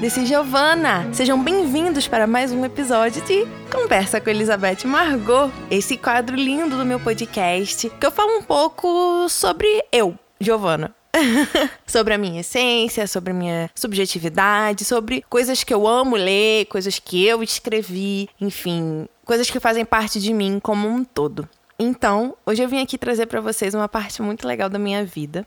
[0.00, 1.12] this is Giovanna.
[1.12, 6.84] Sejam bem-vindos para mais um episódio de Conversa com Elizabeth Margot, esse quadro lindo do
[6.86, 10.94] meu podcast, que eu falo um pouco sobre eu, Giovanna.
[11.86, 16.98] sobre a minha essência, sobre a minha subjetividade, sobre coisas que eu amo ler, coisas
[16.98, 21.48] que eu escrevi, enfim, coisas que fazem parte de mim como um todo.
[21.78, 25.46] Então, hoje eu vim aqui trazer para vocês uma parte muito legal da minha vida.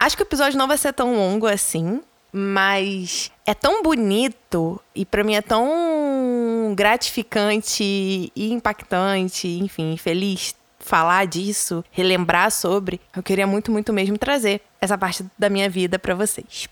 [0.00, 2.00] Acho que o episódio não vai ser tão longo assim,
[2.32, 11.26] mas é tão bonito e para mim é tão gratificante e impactante, enfim, feliz falar
[11.26, 13.00] disso, relembrar sobre.
[13.14, 16.68] Eu queria muito, muito mesmo trazer essa parte da minha vida para vocês.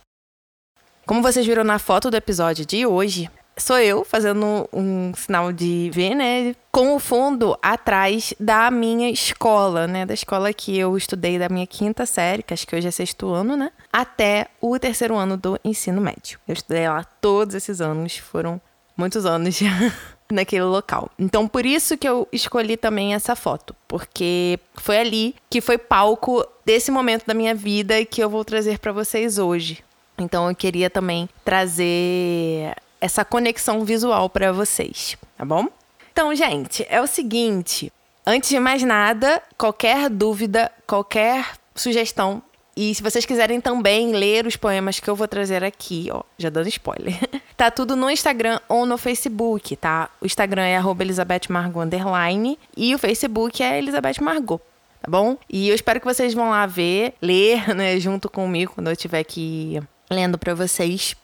[1.07, 5.91] Como vocês viram na foto do episódio de hoje, sou eu fazendo um sinal de
[5.93, 6.55] V, né?
[6.71, 10.07] Com o fundo atrás da minha escola, né?
[10.07, 13.29] Da escola que eu estudei da minha quinta série, que acho que hoje é sexto
[13.29, 13.71] ano, né?
[13.93, 16.39] Até o terceiro ano do ensino médio.
[16.49, 18.61] Eu estudei lá todos esses anos, foram
[18.97, 19.71] muitos anos já
[20.31, 21.11] naquele local.
[21.19, 26.47] Então, por isso que eu escolhi também essa foto, porque foi ali que foi palco
[26.65, 29.85] desse momento da minha vida que eu vou trazer para vocês hoje.
[30.19, 35.67] Então, eu queria também trazer essa conexão visual para vocês, tá bom?
[36.13, 37.93] Então, gente, é o seguinte,
[38.25, 41.45] antes de mais nada, qualquer dúvida, qualquer
[41.75, 42.41] sugestão,
[42.77, 46.49] e se vocês quiserem também ler os poemas que eu vou trazer aqui, ó, já
[46.49, 47.19] dando spoiler,
[47.57, 50.09] tá tudo no Instagram ou no Facebook, tá?
[50.21, 54.61] O Instagram é Elizabeth Margot underline e o Facebook é Elizabeth Margot
[55.03, 55.37] tá bom?
[55.51, 59.19] E eu espero que vocês vão lá ver, ler, né, junto comigo quando eu estiver
[59.19, 61.17] aqui lendo para vocês,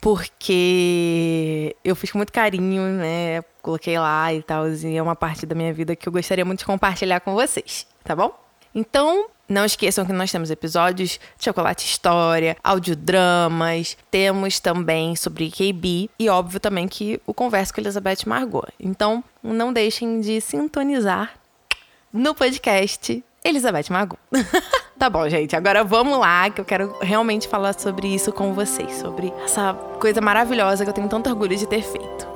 [0.00, 3.42] porque eu fiz com muito carinho, né?
[3.60, 6.60] Coloquei lá e tal, e é uma parte da minha vida que eu gostaria muito
[6.60, 8.32] de compartilhar com vocês, tá bom?
[8.74, 16.08] Então, não esqueçam que nós temos episódios de Chocolate História, audiodramas, temos também sobre KB
[16.18, 18.68] e óbvio também que o Converso com Elizabeth Margot.
[18.78, 21.34] Então, não deixem de sintonizar
[22.12, 24.18] no podcast Elizabeth Margot.
[25.00, 25.56] Tá bom, gente.
[25.56, 30.20] Agora vamos lá, que eu quero realmente falar sobre isso com vocês, sobre essa coisa
[30.20, 32.28] maravilhosa que eu tenho tanto orgulho de ter feito.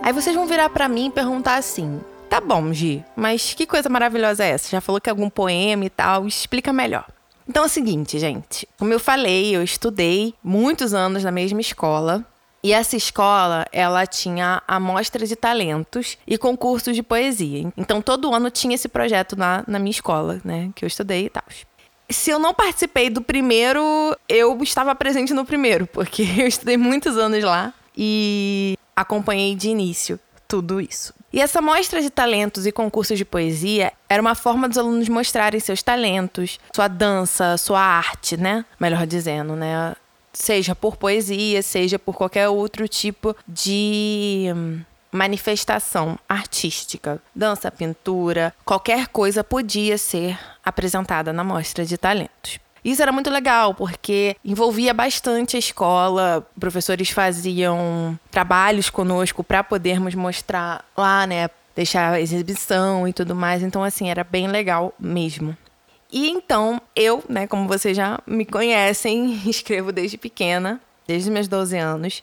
[0.00, 3.88] Aí vocês vão virar para mim e perguntar assim: "Tá bom, Gi, mas que coisa
[3.88, 4.70] maravilhosa é essa?
[4.70, 7.04] Já falou que é algum poema e tal, explica melhor".
[7.48, 8.68] Então é o seguinte, gente.
[8.78, 12.24] Como eu falei, eu estudei muitos anos na mesma escola
[12.62, 17.72] e essa escola, ela tinha amostra de talentos e concursos de poesia.
[17.76, 20.70] Então, todo ano tinha esse projeto na, na minha escola, né?
[20.74, 21.42] Que eu estudei e tal.
[22.08, 27.16] Se eu não participei do primeiro, eu estava presente no primeiro, porque eu estudei muitos
[27.16, 31.14] anos lá e acompanhei de início tudo isso.
[31.32, 35.58] E essa mostra de talentos e concursos de poesia era uma forma dos alunos mostrarem
[35.58, 38.64] seus talentos, sua dança, sua arte, né?
[38.78, 39.96] Melhor dizendo, né?
[40.32, 49.08] Seja por poesia, seja por qualquer outro tipo de hum, manifestação artística, dança, pintura, qualquer
[49.08, 52.58] coisa podia ser apresentada na mostra de talentos.
[52.84, 60.16] Isso era muito legal, porque envolvia bastante a escola, professores faziam trabalhos conosco para podermos
[60.16, 63.62] mostrar lá, né, deixar a exibição e tudo mais.
[63.62, 65.56] Então, assim, era bem legal mesmo.
[66.12, 71.78] E então, eu, né, como vocês já me conhecem, escrevo desde pequena, desde meus 12
[71.78, 72.22] anos.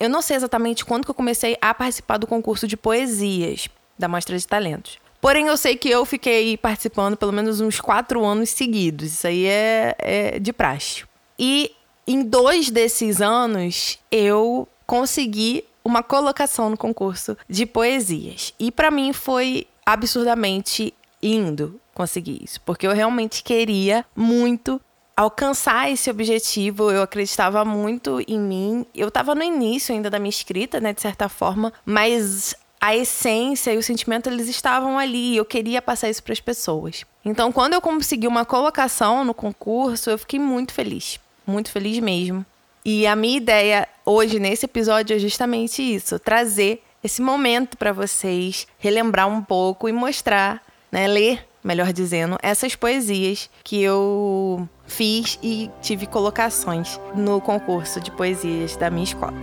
[0.00, 3.68] Eu não sei exatamente quando que eu comecei a participar do concurso de poesias
[3.98, 4.98] da Mostra de Talentos.
[5.20, 9.12] Porém, eu sei que eu fiquei participando pelo menos uns quatro anos seguidos.
[9.12, 11.04] Isso aí é, é de praxe.
[11.36, 11.72] E
[12.06, 18.54] em dois desses anos, eu consegui uma colocação no concurso de poesias.
[18.58, 24.80] E para mim foi absurdamente lindo conseguir isso, porque eu realmente queria muito
[25.18, 26.92] alcançar esse objetivo.
[26.92, 28.86] Eu acreditava muito em mim.
[28.94, 33.72] Eu estava no início ainda da minha escrita, né, de certa forma, mas a essência
[33.74, 35.36] e o sentimento eles estavam ali.
[35.36, 37.04] Eu queria passar isso para as pessoas.
[37.24, 42.46] Então, quando eu consegui uma colocação no concurso, eu fiquei muito feliz, muito feliz mesmo.
[42.84, 48.68] E a minha ideia hoje nesse episódio é justamente isso, trazer esse momento para vocês,
[48.78, 50.62] relembrar um pouco e mostrar,
[50.92, 58.10] né, ler melhor dizendo, essas poesias que eu fiz e tive colocações no concurso de
[58.10, 59.34] poesias da minha escola.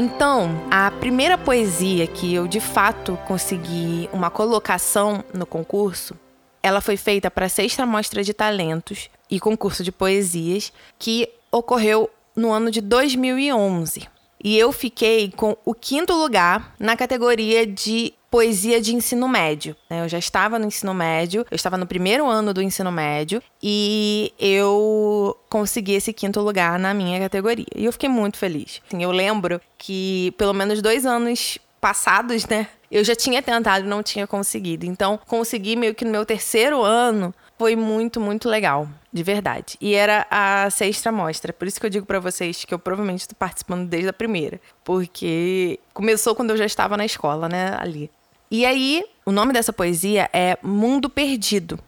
[0.00, 6.16] Então, a primeira poesia que eu de fato consegui uma colocação no concurso,
[6.62, 12.08] ela foi feita para a sexta mostra de talentos e concurso de poesias que ocorreu
[12.34, 14.08] no ano de 2011.
[14.42, 19.74] E eu fiquei com o quinto lugar na categoria de poesia de ensino médio.
[19.88, 20.02] Né?
[20.04, 24.32] Eu já estava no ensino médio, eu estava no primeiro ano do ensino médio e
[24.38, 27.66] eu consegui esse quinto lugar na minha categoria.
[27.74, 28.80] E eu fiquei muito feliz.
[28.86, 32.68] Assim, eu lembro que pelo menos dois anos passados, né?
[32.90, 34.84] Eu já tinha tentado e não tinha conseguido.
[34.84, 39.76] Então, consegui meio que no meu terceiro ano foi muito, muito legal, de verdade.
[39.82, 43.20] E era a sexta mostra, por isso que eu digo para vocês que eu provavelmente
[43.20, 48.10] estou participando desde a primeira, porque começou quando eu já estava na escola, né, ali.
[48.50, 51.78] E aí, o nome dessa poesia é Mundo Perdido.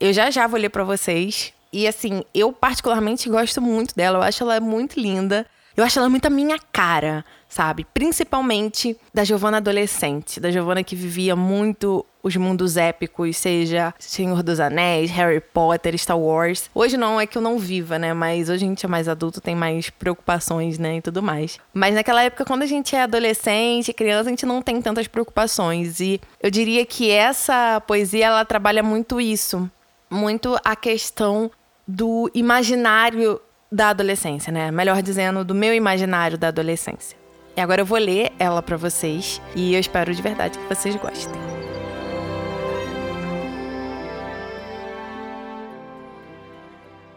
[0.00, 1.52] Eu já já vou ler para vocês.
[1.70, 5.46] E assim, eu particularmente gosto muito dela, eu acho ela muito linda.
[5.76, 7.84] Eu acho ela muito a minha cara, sabe?
[7.84, 14.60] Principalmente da Giovanna adolescente, da Giovanna que vivia muito os mundos épicos, seja Senhor dos
[14.60, 16.70] Anéis, Harry Potter, Star Wars.
[16.74, 18.12] Hoje não é que eu não viva, né?
[18.12, 20.96] Mas hoje a gente é mais adulto, tem mais preocupações, né?
[20.96, 21.58] E tudo mais.
[21.72, 26.00] Mas naquela época, quando a gente é adolescente, criança, a gente não tem tantas preocupações.
[26.00, 29.70] E eu diria que essa poesia, ela trabalha muito isso.
[30.10, 31.50] Muito a questão
[31.86, 34.70] do imaginário da adolescência, né?
[34.70, 37.16] Melhor dizendo, do meu imaginário da adolescência.
[37.56, 40.94] E agora eu vou ler ela para vocês e eu espero de verdade que vocês
[40.96, 41.57] gostem.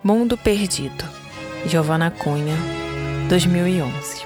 [0.03, 1.05] Mundo Perdido,
[1.65, 2.55] Giovanna Cunha,
[3.29, 4.25] 2011.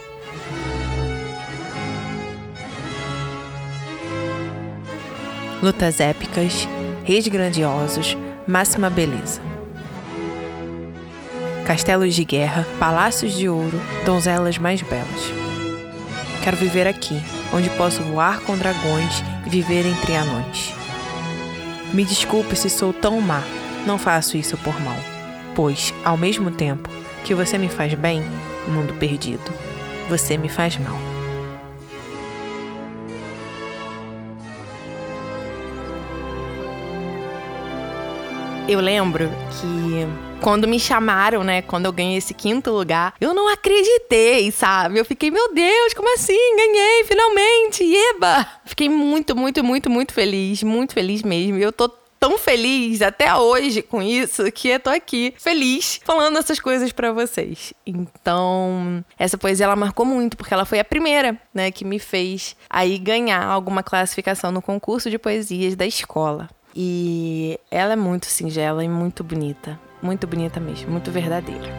[5.62, 6.68] Lutas épicas,
[7.04, 8.18] reis grandiosos,
[8.48, 9.42] máxima beleza
[11.66, 15.34] castelos de guerra, palácios de ouro, donzelas mais belas.
[16.44, 17.20] Quero viver aqui,
[17.52, 20.74] onde posso voar com dragões e viver entre anões.
[21.92, 23.42] Me desculpe se sou tão má,
[23.88, 24.98] não faço isso por mal,
[25.56, 26.90] pois, ao mesmo tempo
[27.24, 28.22] que você me faz bem,
[28.68, 29.52] mundo perdido,
[30.10, 31.00] você me faz mal.
[38.68, 43.48] Eu lembro que quando me chamaram, né, quando eu ganhei esse quinto lugar, eu não
[43.48, 45.00] acreditei, sabe?
[45.00, 46.56] Eu fiquei, meu Deus, como assim?
[46.58, 47.84] Ganhei, finalmente!
[47.84, 48.46] Eba!
[48.66, 51.58] Fiquei muito, muito, muito, muito feliz, muito feliz mesmo.
[51.58, 51.90] Eu tô
[52.26, 57.12] tão feliz até hoje com isso que eu tô aqui feliz falando essas coisas para
[57.12, 57.72] vocês.
[57.86, 62.56] Então, essa poesia ela marcou muito porque ela foi a primeira, né, que me fez
[62.68, 66.50] aí ganhar alguma classificação no concurso de poesias da escola.
[66.76, 69.80] E ela é muito singela e muito bonita.
[70.02, 71.70] Muito bonita mesmo, muito verdadeira.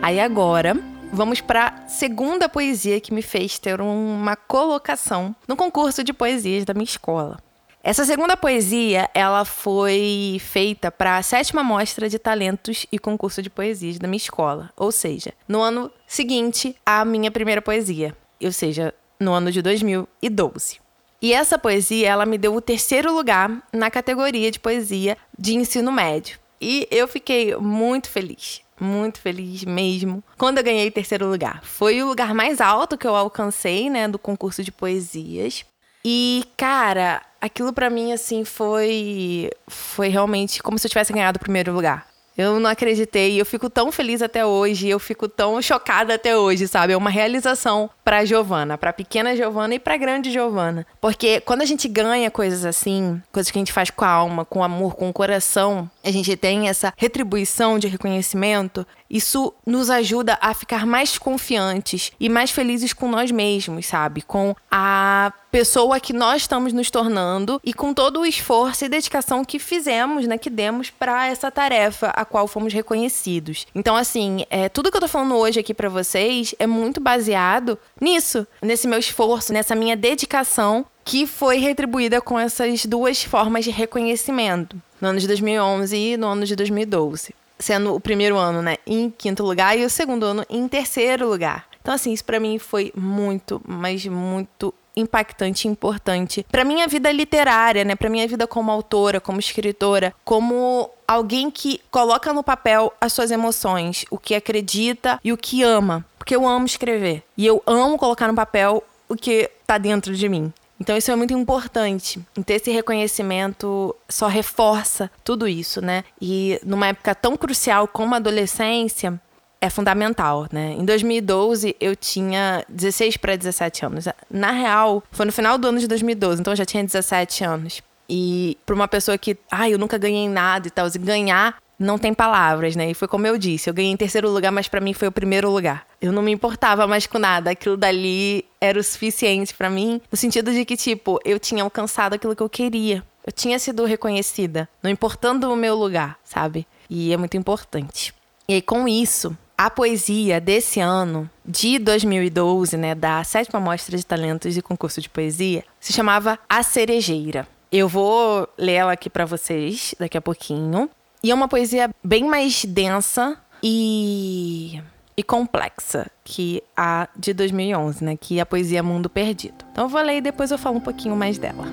[0.00, 0.74] Aí agora,
[1.12, 6.64] vamos para a segunda poesia que me fez ter uma colocação no concurso de poesias
[6.64, 7.38] da minha escola.
[7.82, 13.48] Essa segunda poesia, ela foi feita para a sétima mostra de talentos e concurso de
[13.48, 18.92] poesias da minha escola, ou seja, no ano seguinte à minha primeira poesia, ou seja,
[19.20, 20.80] no ano de 2012.
[21.22, 25.92] E essa poesia, ela me deu o terceiro lugar na categoria de poesia de ensino
[25.92, 26.38] médio.
[26.60, 31.60] E eu fiquei muito feliz, muito feliz mesmo, quando eu ganhei terceiro lugar.
[31.62, 35.64] Foi o lugar mais alto que eu alcancei, né, do concurso de poesias.
[36.04, 41.40] E, cara, aquilo para mim, assim, foi, foi realmente como se eu tivesse ganhado o
[41.40, 42.06] primeiro lugar.
[42.36, 43.40] Eu não acreditei.
[43.40, 44.88] Eu fico tão feliz até hoje.
[44.88, 46.92] Eu fico tão chocada até hoje, sabe?
[46.92, 50.86] É uma realização pra Giovana, pra pequena Giovana e pra grande Giovana.
[51.00, 54.44] Porque quando a gente ganha coisas assim, coisas que a gente faz com a alma,
[54.44, 60.38] com amor, com o coração, a gente tem essa retribuição de reconhecimento, isso nos ajuda
[60.40, 64.22] a ficar mais confiantes e mais felizes com nós mesmos, sabe?
[64.22, 69.44] Com a pessoa que nós estamos nos tornando e com todo o esforço e dedicação
[69.44, 73.66] que fizemos, né, que demos para essa tarefa a qual fomos reconhecidos.
[73.74, 77.78] Então, assim, é, tudo que eu tô falando hoje aqui para vocês é muito baseado
[77.98, 83.70] nisso, nesse meu esforço, nessa minha dedicação que foi retribuída com essas duas formas de
[83.70, 88.76] reconhecimento, no ano de 2011 e no ano de 2012 sendo o primeiro ano, né,
[88.86, 91.66] em quinto lugar e o segundo ano em terceiro lugar.
[91.80, 97.12] Então, assim, isso para mim foi muito, mas muito impactante e importante para minha vida
[97.12, 102.92] literária, né, para minha vida como autora, como escritora, como alguém que coloca no papel
[103.00, 107.46] as suas emoções, o que acredita e o que ama, porque eu amo escrever e
[107.46, 110.52] eu amo colocar no papel o que tá dentro de mim.
[110.78, 112.20] Então isso é muito importante.
[112.44, 116.04] Ter esse reconhecimento só reforça tudo isso, né?
[116.20, 119.20] E numa época tão crucial como a adolescência,
[119.60, 120.74] é fundamental, né?
[120.78, 124.04] Em 2012 eu tinha 16 para 17 anos.
[124.30, 127.82] Na real, foi no final do ano de 2012, então eu já tinha 17 anos.
[128.08, 131.98] E para uma pessoa que, ah, eu nunca ganhei nada e tal, e ganhar não
[131.98, 132.90] tem palavras, né?
[132.90, 135.12] E foi como eu disse, eu ganhei em terceiro lugar, mas para mim foi o
[135.12, 135.86] primeiro lugar.
[136.00, 140.16] Eu não me importava mais com nada, aquilo dali era o suficiente para mim, no
[140.16, 143.04] sentido de que tipo, eu tinha alcançado aquilo que eu queria.
[143.26, 146.66] Eu tinha sido reconhecida, não importando o meu lugar, sabe?
[146.88, 148.14] E é muito importante.
[148.48, 154.06] E aí, com isso, a poesia desse ano, de 2012, né, da sétima mostra de
[154.06, 157.48] talentos e concurso de poesia, se chamava A Cerejeira.
[157.72, 160.88] Eu vou ler ela aqui para vocês daqui a pouquinho.
[161.22, 164.80] E é uma poesia bem mais densa e,
[165.16, 168.16] e complexa que a de 2011, né?
[168.16, 169.64] Que é a poesia Mundo Perdido.
[169.72, 171.64] Então eu vou ler e depois eu falo um pouquinho mais dela.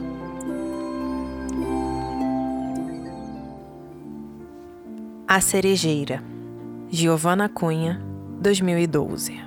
[5.28, 6.24] A Cerejeira,
[6.90, 8.02] Giovana Cunha,
[8.40, 9.42] 2012.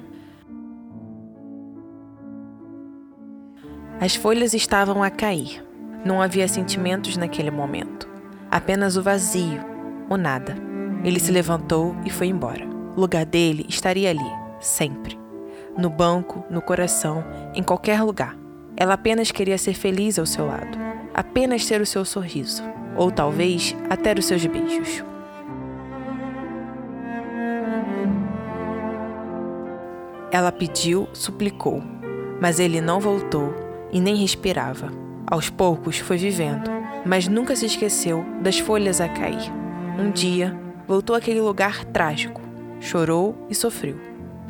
[4.00, 5.64] As folhas estavam a cair.
[6.04, 8.08] Não havia sentimentos naquele momento.
[8.50, 9.75] Apenas o vazio
[10.08, 10.56] o nada.
[11.04, 12.66] Ele se levantou e foi embora.
[12.96, 15.18] O lugar dele estaria ali, sempre.
[15.76, 17.22] No banco, no coração,
[17.54, 18.36] em qualquer lugar.
[18.76, 20.78] Ela apenas queria ser feliz ao seu lado,
[21.14, 22.62] apenas ter o seu sorriso,
[22.96, 25.04] ou talvez até os seus beijos.
[30.30, 31.82] Ela pediu, suplicou,
[32.40, 33.54] mas ele não voltou
[33.92, 34.90] e nem respirava.
[35.26, 36.70] Aos poucos foi vivendo,
[37.04, 39.65] mas nunca se esqueceu das folhas a cair.
[39.98, 40.54] Um dia,
[40.86, 42.42] voltou àquele lugar trágico.
[42.80, 43.98] Chorou e sofreu.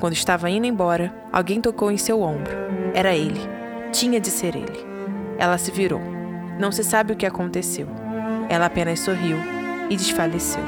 [0.00, 2.52] Quando estava indo embora, alguém tocou em seu ombro.
[2.92, 3.40] Era ele.
[3.92, 4.84] Tinha de ser ele.
[5.38, 6.00] Ela se virou.
[6.58, 7.86] Não se sabe o que aconteceu.
[8.48, 9.36] Ela apenas sorriu
[9.88, 10.62] e desfaleceu.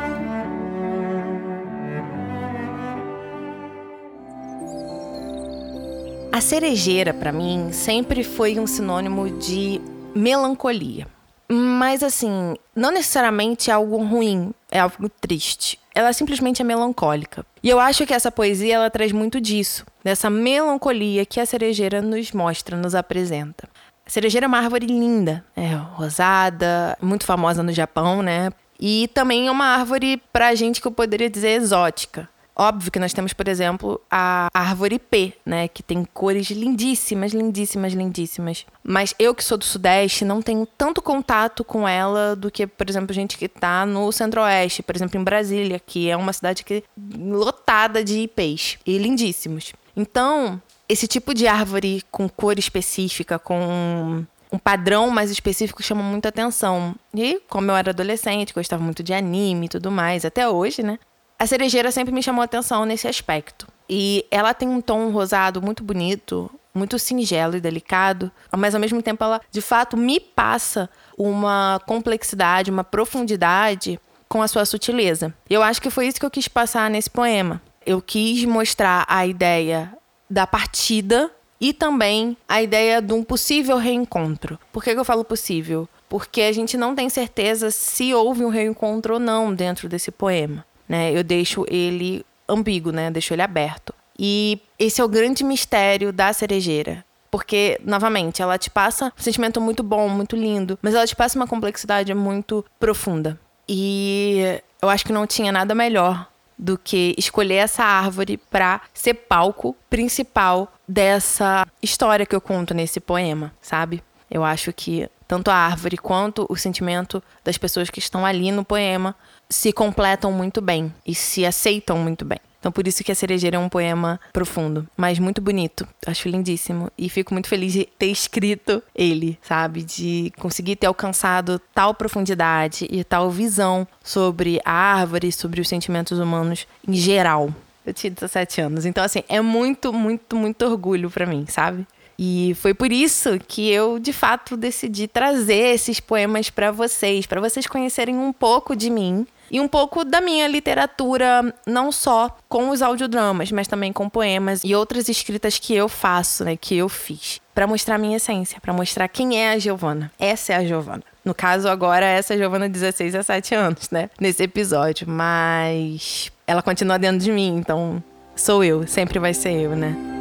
[6.31, 9.81] A cerejeira, para mim, sempre foi um sinônimo de
[10.15, 11.09] melancolia.
[11.51, 15.79] Mas assim, não necessariamente algo ruim, é algo triste.
[15.95, 17.45] Ela simplesmente é melancólica.
[17.63, 22.01] E eu acho que essa poesia ela traz muito disso, dessa melancolia que a cerejeira
[22.01, 23.69] nos mostra, nos apresenta.
[24.07, 28.51] A cerejeira é uma árvore linda, é rosada, muito famosa no Japão, né?
[28.81, 32.29] E também é uma árvore pra gente que eu poderia dizer exótica.
[32.61, 35.69] Óbvio que nós temos, por exemplo, a árvore P, né?
[35.69, 38.67] Que tem cores lindíssimas, lindíssimas, lindíssimas.
[38.83, 42.91] Mas eu que sou do Sudeste não tenho tanto contato com ela do que, por
[42.91, 46.83] exemplo, gente que está no Centro-Oeste, por exemplo, em Brasília, que é uma cidade que
[47.17, 49.73] lotada de ipês e lindíssimos.
[49.97, 56.31] Então, esse tipo de árvore com cor específica, com um padrão mais específico chama muita
[56.31, 56.95] atenção.
[57.15, 60.99] E como eu era adolescente, gostava muito de anime e tudo mais, até hoje, né?
[61.39, 63.69] A cerejeira sempre me chamou atenção nesse aspecto.
[63.89, 69.01] E ela tem um tom rosado muito bonito, muito singelo e delicado, mas ao mesmo
[69.01, 75.33] tempo ela de fato me passa uma complexidade, uma profundidade com a sua sutileza.
[75.49, 77.63] Eu acho que foi isso que eu quis passar nesse poema.
[77.87, 79.97] Eu quis mostrar a ideia
[80.29, 81.31] da partida
[81.61, 84.59] e também a ideia de um possível reencontro.
[84.73, 85.89] Por que, eu falo possível?
[86.09, 90.67] Porque a gente não tem certeza se houve um reencontro ou não dentro desse poema
[90.89, 91.13] né?
[91.13, 93.09] Eu deixo ele ambíguo, né?
[93.09, 93.95] Eu deixo ele aberto.
[94.19, 97.05] E esse é o grande mistério da cerejeira.
[97.31, 101.39] Porque, novamente, ela te passa um sentimento muito bom, muito lindo, mas ela te passa
[101.39, 103.39] uma complexidade muito profunda.
[103.69, 106.27] E eu acho que não tinha nada melhor
[106.59, 112.99] do que escolher essa árvore para ser palco principal dessa história que eu conto nesse
[112.99, 114.03] poema, sabe?
[114.31, 118.65] Eu acho que tanto a árvore quanto o sentimento das pessoas que estão ali no
[118.65, 119.15] poema
[119.49, 122.39] se completam muito bem e se aceitam muito bem.
[122.59, 125.87] Então, por isso que a Cerejeira é um poema profundo, mas muito bonito.
[126.05, 126.91] Acho lindíssimo.
[126.99, 129.85] E fico muito feliz de ter escrito ele, sabe?
[129.85, 136.19] De conseguir ter alcançado tal profundidade e tal visão sobre a árvore, sobre os sentimentos
[136.19, 137.55] humanos em geral.
[137.87, 138.85] Eu tinha 17 anos.
[138.85, 141.87] Então, assim, é muito, muito, muito orgulho para mim, sabe?
[142.19, 147.41] E foi por isso que eu, de fato, decidi trazer esses poemas para vocês, para
[147.41, 152.71] vocês conhecerem um pouco de mim e um pouco da minha literatura, não só com
[152.71, 156.89] os audiodramas, mas também com poemas e outras escritas que eu faço, né, que eu
[156.89, 160.11] fiz, para mostrar a minha essência, para mostrar quem é a Giovana.
[160.19, 161.03] Essa é a Giovana.
[161.25, 164.11] No caso, agora, essa é a Giovana, 16 a 7 anos, né?
[164.21, 165.09] Nesse episódio.
[165.09, 168.03] Mas ela continua dentro de mim, então
[168.35, 170.18] sou eu, sempre vai ser eu, né?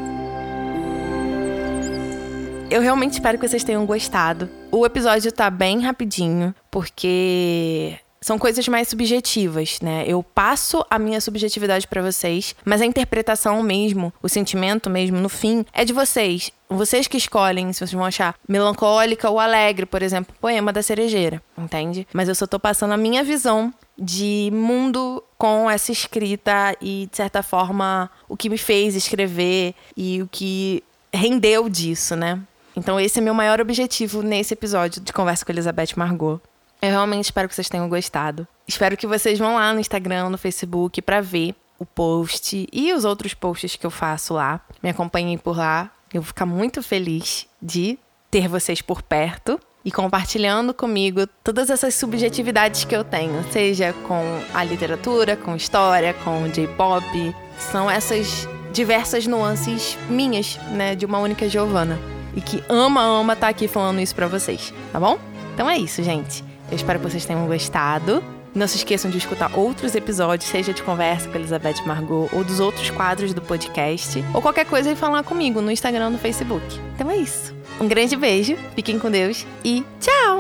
[2.70, 4.50] Eu realmente espero que vocês tenham gostado.
[4.70, 10.04] O episódio tá bem rapidinho, porque são coisas mais subjetivas, né?
[10.06, 15.30] Eu passo a minha subjetividade para vocês, mas a interpretação mesmo, o sentimento mesmo, no
[15.30, 16.52] fim, é de vocês.
[16.70, 21.42] Vocês que escolhem se vocês vão achar melancólica ou alegre, por exemplo, poema da cerejeira,
[21.58, 22.06] entende?
[22.12, 27.16] Mas eu só tô passando a minha visão de mundo com essa escrita e, de
[27.16, 30.84] certa forma, o que me fez escrever e o que
[31.14, 32.42] rendeu disso, né?
[32.78, 36.40] Então, esse é meu maior objetivo nesse episódio de Conversa com Elizabeth Margot.
[36.80, 38.48] Eu realmente espero que vocês tenham gostado.
[38.68, 43.04] Espero que vocês vão lá no Instagram, no Facebook para ver o post e os
[43.04, 44.62] outros posts que eu faço lá.
[44.84, 45.92] Me acompanhem por lá.
[46.14, 47.98] Eu vou ficar muito feliz de
[48.30, 54.22] ter vocês por perto e compartilhando comigo todas essas subjetividades que eu tenho, seja com
[54.54, 57.36] a literatura, com história, com J-pop.
[57.58, 62.17] São essas diversas nuances minhas, né, de uma única Giovana.
[62.38, 65.18] E que ama, ama estar tá aqui falando isso para vocês, tá bom?
[65.56, 66.44] Então é isso, gente.
[66.70, 68.24] Eu espero que vocês tenham gostado.
[68.54, 72.44] Não se esqueçam de escutar outros episódios, seja de conversa com a Elizabeth Margot ou
[72.44, 76.64] dos outros quadros do podcast, ou qualquer coisa e falar comigo no Instagram no Facebook.
[76.94, 77.56] Então é isso.
[77.82, 80.37] Um grande beijo, fiquem com Deus e tchau!